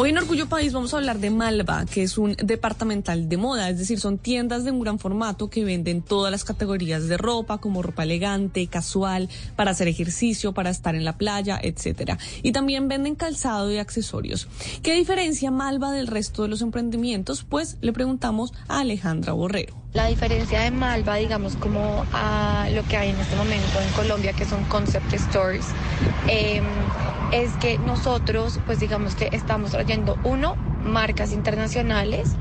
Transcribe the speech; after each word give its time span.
Hoy 0.00 0.10
en 0.10 0.18
Orgullo 0.18 0.48
País 0.48 0.72
vamos 0.72 0.94
a 0.94 0.98
hablar 0.98 1.18
de 1.18 1.28
Malva, 1.28 1.84
que 1.84 2.04
es 2.04 2.18
un 2.18 2.36
departamental 2.40 3.28
de 3.28 3.36
moda, 3.36 3.68
es 3.68 3.78
decir, 3.78 3.98
son 3.98 4.16
tiendas 4.16 4.62
de 4.62 4.70
un 4.70 4.78
gran 4.78 5.00
formato 5.00 5.50
que 5.50 5.64
venden 5.64 6.02
todas 6.02 6.30
las 6.30 6.44
categorías 6.44 7.08
de 7.08 7.16
ropa, 7.16 7.58
como 7.58 7.82
ropa 7.82 8.04
elegante, 8.04 8.64
casual, 8.68 9.28
para 9.56 9.72
hacer 9.72 9.88
ejercicio, 9.88 10.52
para 10.52 10.70
estar 10.70 10.94
en 10.94 11.04
la 11.04 11.18
playa, 11.18 11.58
etcétera. 11.60 12.16
Y 12.44 12.52
también 12.52 12.86
venden 12.86 13.16
calzado 13.16 13.72
y 13.72 13.78
accesorios. 13.78 14.46
¿Qué 14.84 14.94
diferencia 14.94 15.50
Malva 15.50 15.90
del 15.90 16.06
resto 16.06 16.42
de 16.42 16.48
los 16.48 16.62
emprendimientos? 16.62 17.42
Pues 17.42 17.76
le 17.80 17.92
preguntamos 17.92 18.52
a 18.68 18.78
Alejandra 18.78 19.32
Borrero. 19.32 19.74
La 19.94 20.06
diferencia 20.06 20.60
de 20.60 20.70
Malva, 20.70 21.16
digamos, 21.16 21.56
como 21.56 22.04
a 22.12 22.68
lo 22.72 22.84
que 22.84 22.96
hay 22.96 23.10
en 23.10 23.16
este 23.16 23.34
momento 23.34 23.80
en 23.80 23.90
Colombia, 23.94 24.32
que 24.32 24.44
son 24.44 24.62
concept 24.66 25.12
stores, 25.14 25.64
eh, 26.28 26.62
es 27.32 27.50
que 27.54 27.78
nosotros, 27.78 28.58
pues 28.66 28.80
digamos 28.80 29.14
que 29.14 29.28
estamos 29.32 29.74
trayendo, 29.88 30.18
uno, 30.22 30.54
marcas 30.84 31.32
internacionales 31.32 32.34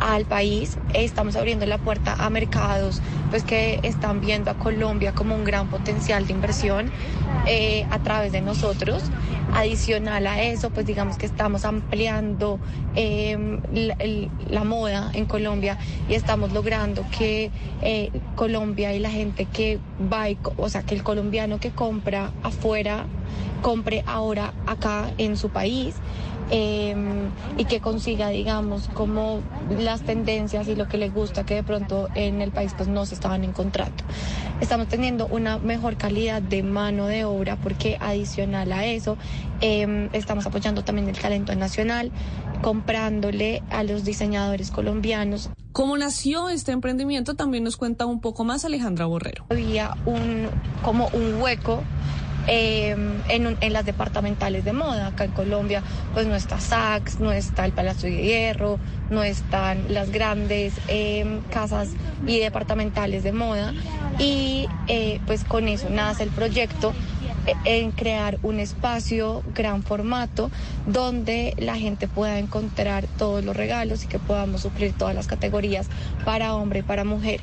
al 0.00 0.24
país, 0.24 0.78
estamos 0.94 1.36
abriendo 1.36 1.64
la 1.64 1.78
puerta 1.78 2.14
a 2.18 2.28
mercados 2.28 3.00
pues 3.30 3.44
que 3.44 3.78
están 3.84 4.20
viendo 4.20 4.50
a 4.50 4.54
Colombia 4.54 5.12
como 5.12 5.36
un 5.36 5.44
gran 5.44 5.68
potencial 5.68 6.26
de 6.26 6.32
inversión 6.32 6.90
eh, 7.46 7.86
a 7.90 8.00
través 8.00 8.32
de 8.32 8.40
nosotros. 8.40 9.04
Adicional 9.54 10.26
a 10.26 10.42
eso, 10.42 10.70
pues 10.70 10.86
digamos 10.86 11.16
que 11.16 11.26
estamos 11.26 11.64
ampliando 11.64 12.58
em, 12.94 13.60
la, 14.50 14.64
moda 14.64 15.10
en 15.14 15.24
Colombia 15.24 15.78
y 16.08 16.14
estamos 16.14 16.52
logrando 16.52 17.04
que 17.16 17.50
eh, 17.80 18.10
Colombia 18.34 18.92
y 18.92 18.98
la 18.98 19.10
gente 19.10 19.46
que 19.46 19.78
va, 20.12 20.26
o 20.58 20.68
sea, 20.68 20.82
que 20.82 20.94
el 20.94 21.02
colombiano 21.02 21.60
que 21.60 21.70
compra 21.70 22.30
afuera 22.42 23.06
compre 23.62 24.04
ahora 24.06 24.52
acá 24.66 25.10
en 25.18 25.36
su 25.36 25.50
país. 25.50 25.94
Em, 26.50 27.28
y 27.58 27.66
que 27.66 27.80
consiga, 27.80 28.28
digamos, 28.30 28.88
como 28.94 29.40
las 29.78 30.00
tendencias 30.00 30.66
y 30.68 30.76
lo 30.76 30.88
que 30.88 30.96
le 30.96 31.10
gusta 31.10 31.44
que 31.44 31.56
de 31.56 31.62
pronto 31.62 32.08
en 32.14 32.40
el 32.40 32.52
país 32.52 32.72
pues 32.74 32.88
no 32.88 33.04
se 33.04 33.14
estaban 33.14 33.44
encontrando. 33.44 34.02
Estamos 34.60 34.88
teniendo 34.88 35.26
una 35.26 35.58
mejor 35.58 35.96
calidad 35.96 36.40
de 36.40 36.62
mano 36.62 37.06
de 37.06 37.24
obra 37.24 37.56
porque 37.56 37.98
adicional 38.00 38.72
a 38.72 38.86
eso 38.86 39.18
em, 39.60 40.08
estamos 40.14 40.46
apoyando 40.46 40.82
también 40.84 41.08
el 41.08 41.18
talento 41.18 41.54
nacional, 41.54 42.10
comprándole 42.62 43.62
a 43.70 43.82
los 43.82 44.04
diseñadores 44.04 44.70
colombianos. 44.70 45.50
¿Cómo 45.72 45.98
nació 45.98 46.48
este 46.48 46.72
emprendimiento? 46.72 47.34
También 47.34 47.62
nos 47.62 47.76
cuenta 47.76 48.06
un 48.06 48.20
poco 48.20 48.44
más 48.44 48.64
Alejandra 48.64 49.04
Borrero. 49.04 49.44
Había 49.50 49.96
un, 50.06 50.48
como 50.82 51.08
un 51.12 51.40
hueco 51.42 51.82
Em, 52.50 53.20
en, 53.28 53.72
las 53.74 53.84
departamentales 53.84 54.64
de 54.64 54.72
moda. 54.72 55.08
Acá 55.08 55.24
en 55.24 55.32
Colombia, 55.32 55.82
pues 56.14 56.26
no 56.26 56.34
está 56.34 56.58
Saks, 56.58 57.20
no 57.20 57.30
está 57.30 57.66
el 57.66 57.72
Palacio 57.72 58.08
de 58.08 58.22
Hierro, 58.22 58.78
no 59.10 59.22
están 59.22 59.84
las 59.92 60.10
grandes 60.10 60.72
em, 60.88 61.42
casas 61.50 61.90
y 62.26 62.38
departamentales 62.38 63.22
de 63.22 63.32
moda. 63.32 63.74
Y 64.18 64.66
eh, 64.86 65.20
pues 65.26 65.44
con 65.44 65.68
eso 65.68 65.90
nace 65.90 66.22
el 66.22 66.30
proyecto 66.30 66.94
eh, 67.46 67.54
en 67.66 67.90
crear 67.90 68.38
un 68.42 68.60
espacio 68.60 69.42
gran 69.54 69.82
formato 69.82 70.50
donde 70.86 71.52
la 71.58 71.76
gente 71.76 72.08
pueda 72.08 72.38
encontrar 72.38 73.06
todos 73.18 73.44
los 73.44 73.54
regalos 73.54 74.04
y 74.04 74.06
que 74.06 74.18
podamos 74.18 74.62
suplir 74.62 74.94
todas 74.94 75.14
las 75.14 75.26
categorías 75.26 75.86
para 76.24 76.54
hombre 76.54 76.78
y 76.78 76.82
para 76.82 77.04
mujer. 77.04 77.40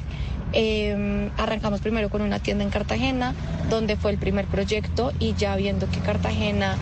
Em, 0.58 1.30
arrancamos 1.38 1.82
primero 1.82 2.10
con 2.10 2.22
una 2.22 2.40
tienda 2.40 2.64
en 2.64 2.70
Cartagena, 2.70 3.36
donde 3.70 3.98
fue 3.98 4.12
el 4.12 4.18
primer 4.18 4.46
proyecto 4.46 5.12
y 5.20 5.34
ya 5.34 5.56
viendo 5.58 5.90
que 5.90 6.00
Cartagena 6.00 6.78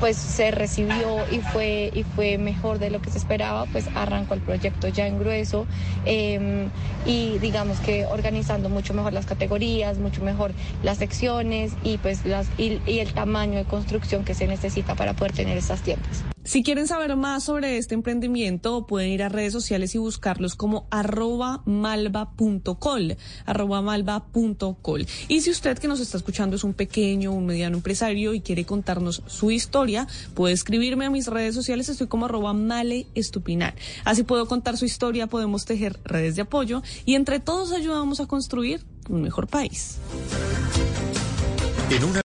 pues 0.00 0.16
se 0.16 0.50
recibió 0.50 1.24
y 1.30 1.38
fue, 1.38 1.92
y 1.94 2.02
fue 2.02 2.36
mejor 2.36 2.80
de 2.80 2.90
lo 2.90 3.00
que 3.00 3.12
se 3.12 3.18
esperaba, 3.18 3.66
pues 3.66 3.86
arrancó 3.94 4.34
el 4.34 4.40
proyecto 4.40 4.88
ya 4.88 5.06
en 5.06 5.20
grueso 5.20 5.68
em, 6.04 6.70
y 7.06 7.38
digamos 7.38 7.78
que 7.78 8.06
organizando 8.06 8.68
mucho 8.68 8.94
mejor 8.94 9.12
las 9.12 9.26
categorías, 9.26 9.98
mucho 9.98 10.20
mejor 10.24 10.50
las 10.82 10.98
secciones 10.98 11.74
y 11.84 11.98
pues 11.98 12.26
las 12.26 12.48
y 12.58 12.98
el 12.98 13.12
tamaño 13.12 13.58
de 13.58 13.64
construcción 13.64 14.24
que 14.24 14.34
se 14.34 14.48
necesita 14.48 14.96
para 14.96 15.14
poder 15.14 15.30
tener 15.30 15.56
esas 15.56 15.80
tiendas. 15.82 16.24
Si 16.44 16.64
quieren 16.64 16.88
saber 16.88 17.14
más 17.14 17.44
sobre 17.44 17.78
este 17.78 17.94
emprendimiento, 17.94 18.84
pueden 18.86 19.10
ir 19.10 19.22
a 19.22 19.28
redes 19.28 19.52
sociales 19.52 19.94
y 19.94 19.98
buscarlos 19.98 20.56
como 20.56 20.88
arroba 20.90 21.62
malva.col, 21.66 23.16
arroba 23.46 23.80
malva.col. 23.80 25.06
Y 25.28 25.40
si 25.42 25.50
usted 25.50 25.78
que 25.78 25.86
nos 25.86 26.00
está 26.00 26.16
escuchando 26.16 26.56
es 26.56 26.64
un 26.64 26.74
pequeño, 26.74 27.30
un 27.32 27.46
mediano 27.46 27.76
empresario 27.76 28.34
y 28.34 28.40
quiere 28.40 28.64
contarnos 28.64 29.22
su 29.26 29.52
historia, 29.52 30.08
puede 30.34 30.54
escribirme 30.54 31.06
a 31.06 31.10
mis 31.10 31.28
redes 31.28 31.54
sociales, 31.54 31.88
estoy 31.88 32.08
como 32.08 32.26
arroba 32.26 32.52
male 32.52 33.06
estupinar. 33.14 33.76
Así 34.04 34.24
puedo 34.24 34.46
contar 34.48 34.76
su 34.76 34.84
historia, 34.84 35.28
podemos 35.28 35.64
tejer 35.64 36.00
redes 36.04 36.34
de 36.34 36.42
apoyo 36.42 36.82
y 37.04 37.14
entre 37.14 37.38
todos 37.38 37.70
ayudamos 37.70 38.18
a 38.18 38.26
construir 38.26 38.84
un 39.08 39.22
mejor 39.22 39.46
país. 39.46 39.98